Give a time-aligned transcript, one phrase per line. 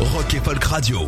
[0.00, 1.06] Rock et Folk Radio.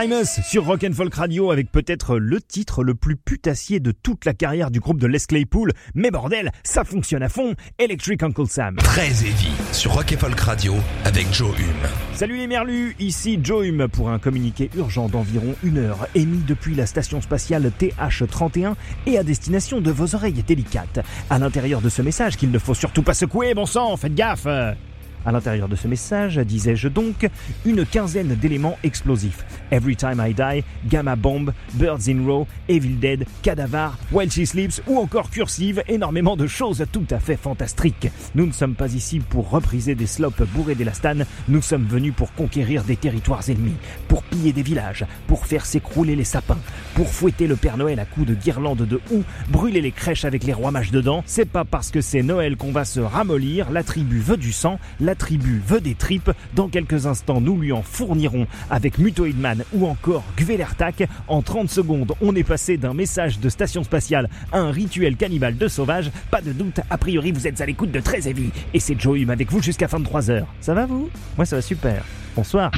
[0.00, 4.24] Primus sur Rock and Folk Radio avec peut-être le titre le plus putassier de toute
[4.24, 5.74] la carrière du groupe de Les Claypool.
[5.94, 7.54] Mais bordel, ça fonctionne à fond.
[7.78, 8.76] Electric Uncle Sam.
[8.76, 11.90] Très heavy sur Rock and Folk Radio avec Joe Hume.
[12.14, 16.74] Salut les merlus, ici Joe Hume pour un communiqué urgent d'environ une heure émis depuis
[16.74, 21.00] la station spatiale TH31 et à destination de vos oreilles délicates.
[21.28, 24.46] À l'intérieur de ce message qu'il ne faut surtout pas secouer, bon sang, faites gaffe
[25.24, 27.28] à l'intérieur de ce message, disais-je donc,
[27.64, 29.44] une quinzaine d'éléments explosifs.
[29.70, 34.82] Every Time I Die, Gamma Bomb, Birds in Row, Evil Dead, Cadavar, While She Sleeps
[34.86, 38.08] ou encore Cursive, énormément de choses tout à fait fantastiques.
[38.34, 42.32] Nous ne sommes pas ici pour repriser des slopes bourrés d'élastane, nous sommes venus pour
[42.34, 43.76] conquérir des territoires ennemis,
[44.08, 46.58] pour piller des villages, pour faire s'écrouler les sapins,
[46.94, 50.44] pour fouetter le Père Noël à coups de guirlandes de houx, brûler les crèches avec
[50.44, 51.22] les rois mages dedans.
[51.26, 54.78] C'est pas parce que c'est Noël qu'on va se ramollir, la tribu veut du sang,
[55.14, 56.30] tribu veut des tripes.
[56.54, 61.08] Dans quelques instants, nous lui en fournirons avec Mutoidman ou encore Gvelertak.
[61.28, 65.56] En 30 secondes, on est passé d'un message de station spatiale à un rituel cannibale
[65.56, 66.10] de sauvage.
[66.30, 68.20] Pas de doute, a priori, vous êtes à l'écoute de Très.
[68.74, 70.44] Et c'est Joe avec vous jusqu'à 23h.
[70.60, 71.10] Ça va vous?
[71.36, 72.04] Moi, ça va super.
[72.36, 72.70] Bonsoir.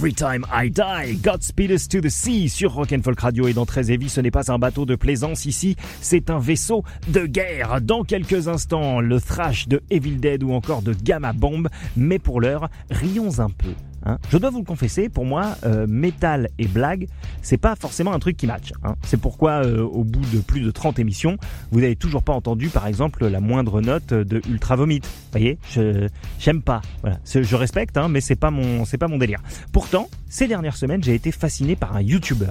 [0.00, 3.48] Every Time I Die, Godspeed Us to the Sea sur Rock and Folk Radio.
[3.48, 6.84] Et dans Très Heavy, ce n'est pas un bateau de plaisance ici, c'est un vaisseau
[7.08, 7.82] de guerre.
[7.82, 12.40] Dans quelques instants, le thrash de Evil Dead ou encore de Gamma Bomb, mais pour
[12.40, 14.18] l'heure, rions un peu Hein.
[14.30, 17.06] Je dois vous le confesser, pour moi, euh, métal et blague,
[17.42, 18.72] c'est pas forcément un truc qui match.
[18.82, 18.94] Hein.
[19.04, 21.36] C'est pourquoi, euh, au bout de plus de 30 émissions,
[21.70, 25.02] vous n'avez toujours pas entendu, par exemple, la moindre note de Ultra Vomit.
[25.32, 26.82] Voyez, je j'aime pas.
[27.24, 29.40] Je respecte, hein, mais c'est pas mon pas mon délire.
[29.72, 32.50] Pourtant, ces dernières semaines, j'ai été fasciné par un YouTuber.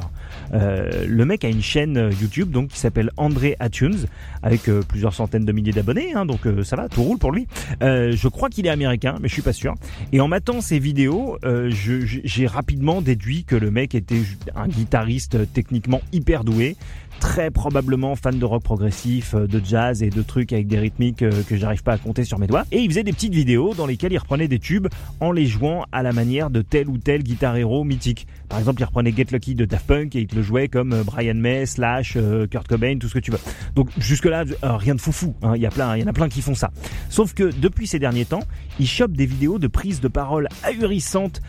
[0.53, 4.08] Euh, le mec a une chaîne YouTube donc qui s'appelle André Atunes,
[4.41, 7.48] avec plusieurs centaines de milliers d'abonnés, donc ça va, tout roule pour lui.
[7.82, 9.75] je crois qu'il est américain, mais je suis pas sûr.
[10.12, 14.22] Et en matant ses vidéos, euh, j'ai rapidement déduit que le mec était
[14.55, 16.75] un guitariste techniquement hyper doué,
[17.19, 21.22] très probablement fan de rock progressif, euh, de jazz et de trucs avec des rythmiques
[21.22, 22.65] euh, que j'arrive pas à compter sur mes doigts.
[22.72, 24.88] Et il faisait des petites vidéos dans lesquelles il reprenait des tubes
[25.19, 28.27] en les jouant à la manière de tel ou tel guitar héros mythique.
[28.50, 30.94] Par exemple, il reprenait Get Lucky de Daft Punk et il te le jouait comme
[30.94, 32.18] euh, Brian May, Slash,
[32.50, 33.39] Kurt Cobain, tout ce que tu veux.
[33.75, 35.36] Donc jusque là, rien de foufou.
[35.41, 35.53] Hein.
[35.56, 36.72] Il y a plein, il y en a plein qui font ça.
[37.10, 38.44] Sauf que depuis ces derniers temps,
[38.79, 41.41] il chope des vidéos de prise de parole ahurissantes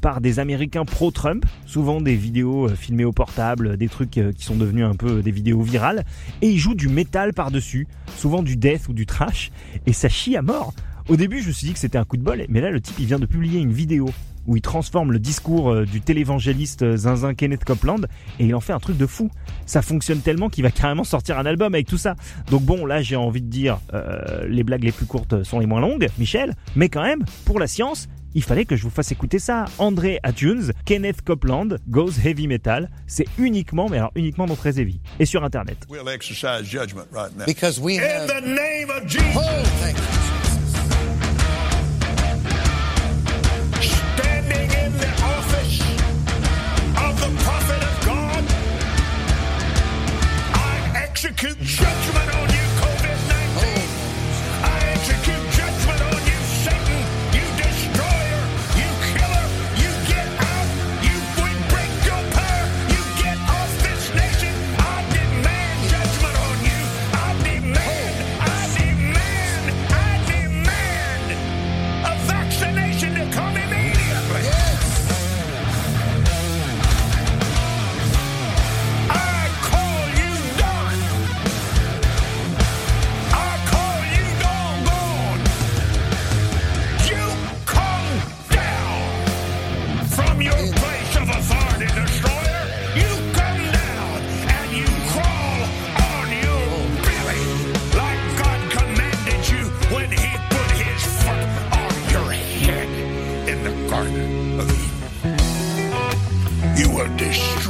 [0.00, 4.84] par des Américains pro-Trump, souvent des vidéos filmées au portable, des trucs qui sont devenus
[4.84, 6.04] un peu des vidéos virales,
[6.42, 7.86] et il joue du métal par-dessus,
[8.16, 9.50] souvent du death ou du trash,
[9.86, 10.74] et ça chie à mort.
[11.08, 12.80] Au début, je me suis dit que c'était un coup de bol, mais là, le
[12.80, 14.08] type, il vient de publier une vidéo
[14.46, 18.02] où il transforme le discours euh, du télévangéliste euh, zinzin Kenneth Copeland
[18.38, 19.30] et il en fait un truc de fou.
[19.66, 22.14] Ça fonctionne tellement qu'il va carrément sortir un album avec tout ça.
[22.50, 25.66] Donc bon, là j'ai envie de dire, euh, les blagues les plus courtes sont les
[25.66, 29.10] moins longues, Michel, mais quand même, pour la science, il fallait que je vous fasse
[29.12, 29.64] écouter ça.
[29.78, 32.90] André Atunes, Kenneth Copeland, Goes Heavy Metal.
[33.06, 35.00] C'est uniquement, mais alors uniquement dans Très Heavy.
[35.18, 35.78] Et sur Internet.
[35.88, 37.46] We'll exercise judgment right now.
[37.46, 38.28] Because we have...
[38.28, 39.36] In the name of Jesus.
[39.36, 40.35] Oh,
[51.16, 52.45] execute judgment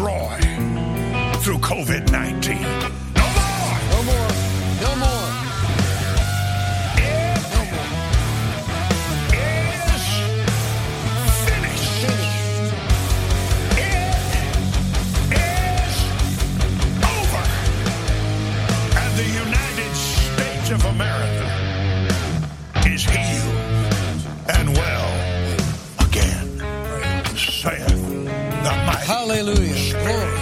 [0.06, 0.38] destroy
[1.40, 2.62] through COVID 19.
[2.62, 3.78] No more!
[3.90, 4.28] No more.
[4.82, 5.15] No more.
[29.26, 29.92] Hallelujah.
[30.04, 30.35] Glory.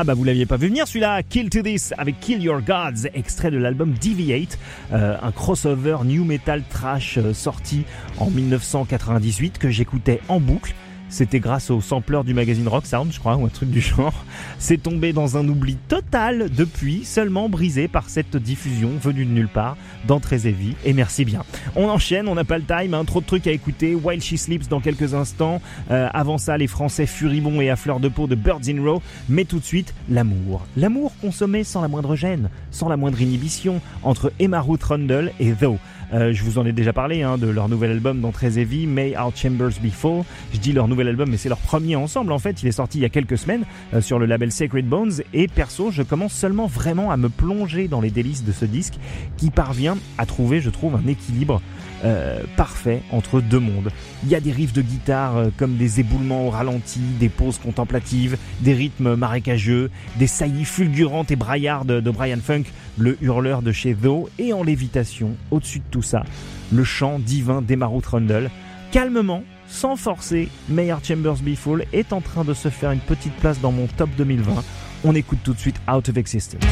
[0.00, 3.06] Ah bah vous l'aviez pas vu venir celui-là, Kill to This avec Kill Your Gods,
[3.12, 4.58] extrait de l'album Deviate,
[4.94, 7.84] euh, un crossover new metal trash euh, sorti
[8.16, 10.72] en 1998 que j'écoutais en boucle.
[11.10, 14.24] C'était grâce au sampler du magazine Rock Sound, je crois, ou un truc du genre.
[14.58, 19.48] C'est tombé dans un oubli total depuis, seulement brisé par cette diffusion venue de nulle
[19.48, 20.76] part dans Heavy.
[20.84, 21.42] Et merci bien.
[21.74, 23.94] On enchaîne, on n'a pas le time, hein, trop de trucs à écouter.
[23.94, 25.60] While She Sleeps dans quelques instants.
[25.90, 29.02] Euh, avant ça, les Français furibonds et à fleur de peau de Birds in Row.
[29.28, 30.64] Mais tout de suite, l'amour.
[30.76, 35.52] L'amour consommé sans la moindre gêne, sans la moindre inhibition, entre Emma Ruth Rundle et
[35.52, 35.78] Though.
[36.12, 38.86] Euh, je vous en ai déjà parlé hein, de leur nouvel album dans Très Heavy,
[38.86, 40.24] May Our Chambers Be Full.
[40.52, 42.62] Je dis leur nouvel album, mais c'est leur premier ensemble en fait.
[42.62, 45.22] Il est sorti il y a quelques semaines euh, sur le label Sacred Bones.
[45.32, 48.94] Et perso, je commence seulement vraiment à me plonger dans les délices de ce disque
[49.36, 51.62] qui parvient à trouver, je trouve, un équilibre
[52.04, 53.90] euh, parfait entre deux mondes.
[54.22, 57.58] Il y a des riffs de guitare euh, comme des éboulements au ralenti, des pauses
[57.58, 62.64] contemplatives, des rythmes marécageux, des saillies fulgurantes et braillardes de Brian Funk,
[62.98, 66.24] le hurleur de chez Though, et en lévitation, au-dessus de tout ça,
[66.72, 68.50] le chant divin d'Emma Ruth Rundle.
[68.92, 73.34] Calmement, sans forcer, Mayor Chambers Be Full est en train de se faire une petite
[73.36, 74.64] place dans mon top 2020.
[75.04, 76.64] On écoute tout de suite Out of Existence.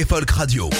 [0.00, 0.70] Rock Folk Radio.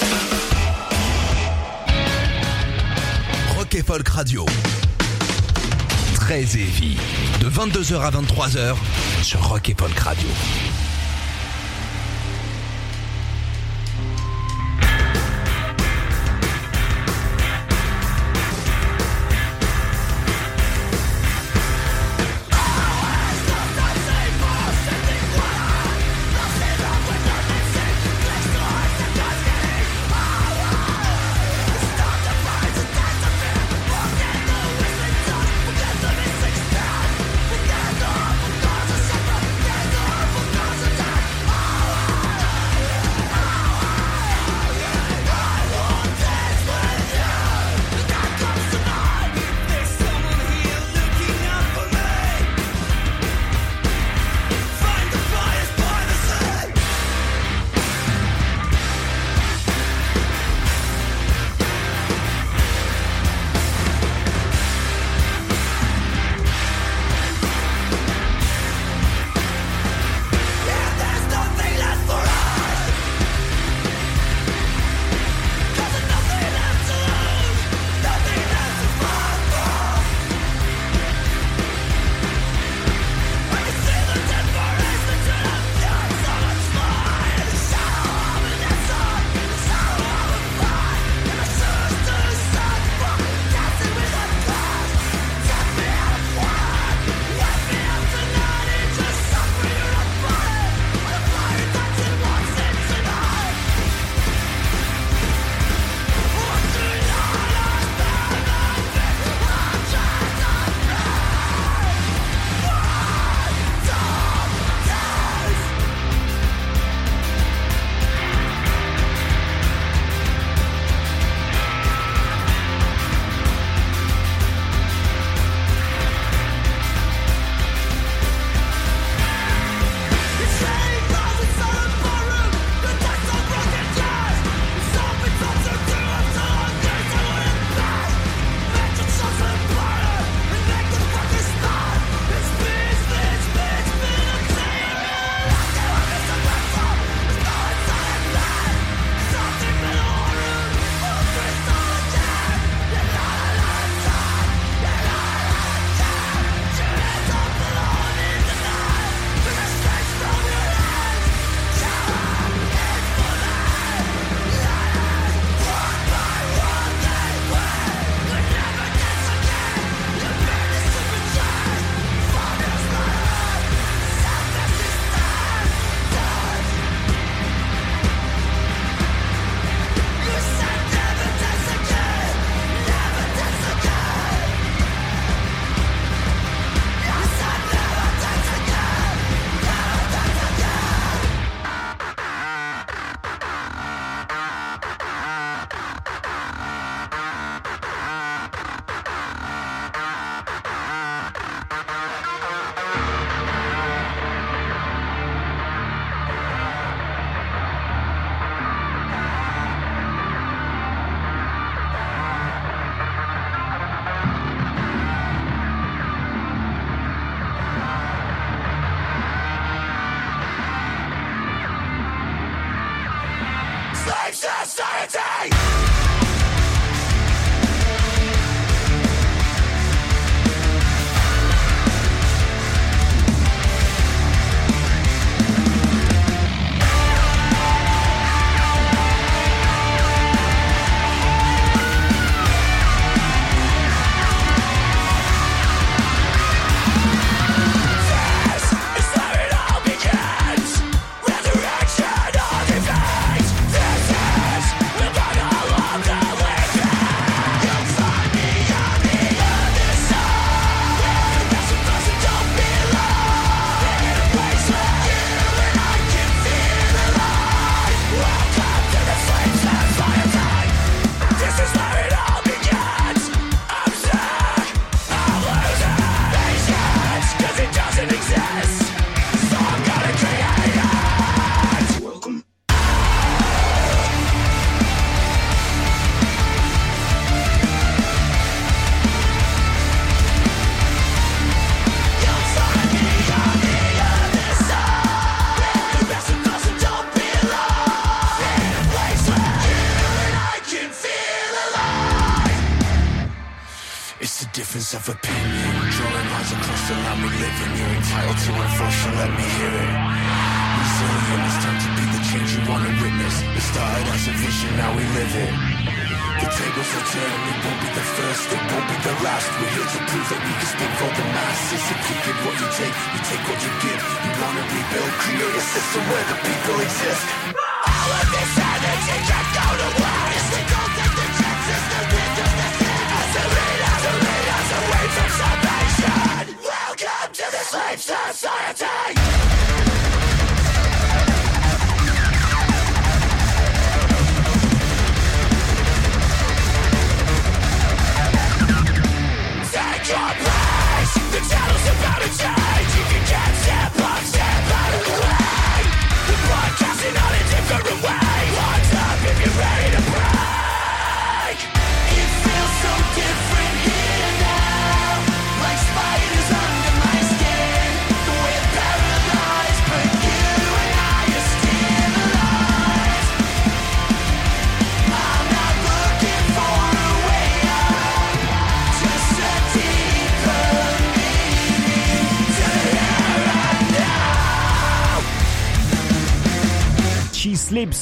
[3.54, 4.46] Rock Folk Radio.
[6.14, 6.96] Très et.
[7.40, 8.76] De 22h à 23h
[9.22, 10.28] sur Rock Folk Radio.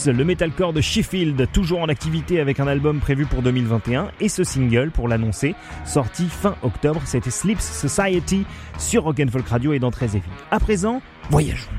[0.07, 4.45] Le metalcore de Sheffield, toujours en activité avec un album prévu pour 2021 et ce
[4.45, 8.45] single pour l'annoncer, sorti fin octobre, c'était Sleeps Society
[8.79, 10.21] sur Rock'n'Folk Radio et dans Très Vie.
[10.51, 11.71] À présent, voyageons.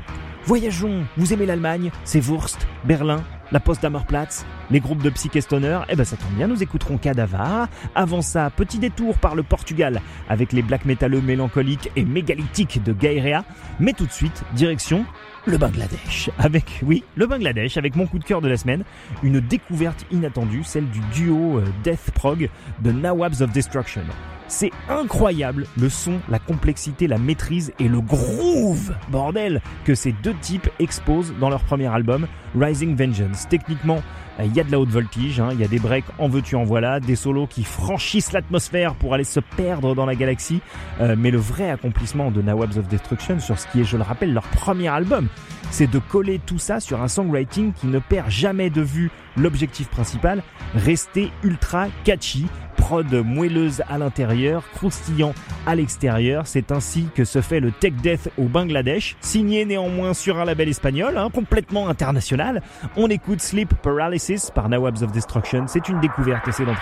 [0.46, 5.96] Voyageons, vous aimez l'Allemagne, c'est Wurst, Berlin, la Platz, les groupes de Psyche Stoner, eh
[5.96, 7.68] ben ça tombe bien, nous écouterons Cadavar.
[7.96, 12.94] Avant ça, petit détour par le Portugal avec les black métalleux mélancoliques et mégalithiques de
[12.94, 13.44] Gaïrea.
[13.80, 15.06] Mais tout de suite, direction
[15.46, 16.30] le Bangladesh.
[16.38, 18.84] Avec, oui, le Bangladesh, avec mon coup de cœur de la semaine,
[19.24, 22.50] une découverte inattendue, celle du duo euh, Death Prog
[22.82, 24.04] de Nawabs of Destruction.
[24.50, 30.34] C'est incroyable le son, la complexité, la maîtrise et le groove, bordel, que ces deux
[30.34, 32.26] types exposent dans leur premier album,
[32.60, 33.48] Rising Vengeance.
[33.48, 34.02] Techniquement,
[34.40, 36.28] euh, il y a de la haute voltige, hein, il y a des breaks en
[36.30, 40.62] veux-tu en voilà, des solos qui franchissent l'atmosphère pour aller se perdre dans la galaxie,
[41.00, 44.04] Euh, mais le vrai accomplissement de Nawabs of Destruction sur ce qui est, je le
[44.04, 45.28] rappelle, leur premier album,
[45.72, 49.90] c'est de coller tout ça sur un songwriting qui ne perd jamais de vue l'objectif
[49.90, 50.44] principal,
[50.76, 52.46] rester ultra catchy,
[52.78, 55.34] prod moelleuse à l'intérieur, croustillant
[55.66, 56.48] à l'extérieur.
[56.48, 60.70] C'est ainsi que se fait le Tech Death au Bangladesh, signé néanmoins sur un label
[60.70, 62.62] espagnol, hein, complètement international.
[62.96, 65.66] On écoute Sleep Paralysis par Nawabs of Destruction.
[65.68, 66.76] C'est une découverte et c'est dans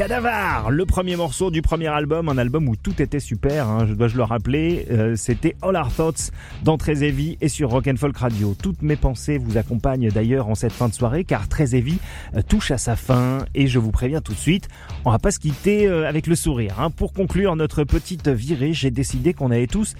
[0.00, 3.92] Cadavar, le premier morceau du premier album, un album où tout était super, hein, je
[3.92, 6.30] dois je le rappeler, euh, c'était All Our Thoughts
[6.64, 8.56] dans Heavy et sur Rock and Folk Radio.
[8.62, 11.98] Toutes mes pensées vous accompagnent d'ailleurs en cette fin de soirée car Très Heavy
[12.34, 14.70] euh, touche à sa fin et je vous préviens tout de suite,
[15.04, 16.80] on va pas se quitter euh, avec le sourire.
[16.80, 16.88] hein.
[16.88, 19.96] Pour conclure notre petite virée, j'ai décidé qu'on allait tous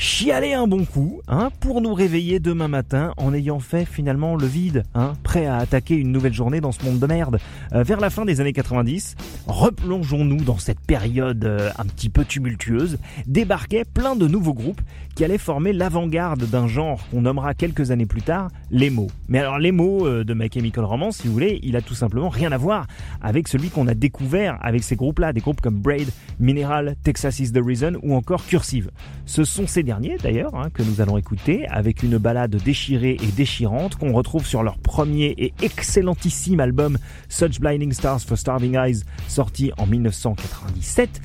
[0.00, 4.46] chialer un bon coup, hein, pour nous réveiller demain matin en ayant fait finalement le
[4.46, 7.38] vide, hein, prêt à attaquer une nouvelle journée dans ce monde de merde.
[7.74, 9.14] Euh, vers la fin des années 90,
[9.46, 12.96] replongeons-nous dans cette période euh, un petit peu tumultueuse,
[13.26, 14.80] débarquaient plein de nouveaux groupes
[15.14, 19.08] qui allaient former l'avant-garde d'un genre qu'on nommera quelques années plus tard l'emo.
[19.28, 22.30] Mais alors l'emo euh, de My Chemical Romance, si vous voulez, il a tout simplement
[22.30, 22.86] rien à voir
[23.20, 27.52] avec celui qu'on a découvert avec ces groupes-là, des groupes comme Braid, Mineral, Texas is
[27.52, 28.90] the Reason ou encore Cursive.
[29.26, 33.26] Ce sont ces derniers d'ailleurs hein, que nous allons écouter avec une balade déchirée et
[33.26, 36.96] déchirante qu'on retrouve sur leur premier et excellentissime album
[37.28, 41.20] Such Blinding Stars for Starving Eyes sorti en 1997.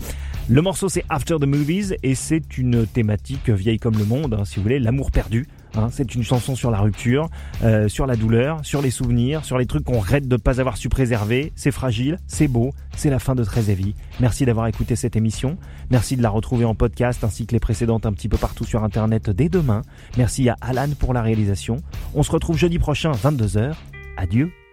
[0.50, 4.46] Le morceau c'est After the Movies et c'est une thématique vieille comme le monde, hein,
[4.46, 5.46] si vous voulez, l'amour perdu.
[5.78, 5.90] Hein.
[5.92, 7.30] c'est une chanson sur la rupture,
[7.64, 10.60] euh, sur la douleur, sur les souvenirs, sur les trucs qu'on regrette de ne pas
[10.60, 11.52] avoir su préserver.
[11.56, 13.96] C'est fragile, c'est beau, c'est la fin de Très Heavy.
[14.20, 15.58] Merci d'avoir écouté cette émission.
[15.90, 18.84] Merci de la retrouver en podcast ainsi que les précédentes un petit peu partout sur
[18.84, 19.82] internet dès demain.
[20.18, 21.78] Merci à Alan pour la réalisation.
[22.14, 23.74] On se retrouve jeudi prochain 22h.
[24.18, 24.65] Adieu.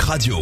[0.00, 0.40] Radio.